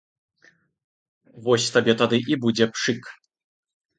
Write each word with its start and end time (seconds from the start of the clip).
Вось 1.47 1.67
табе 1.75 1.93
тады 2.01 2.17
і 2.33 2.39
будзе 2.45 2.65
пшык. 2.73 3.03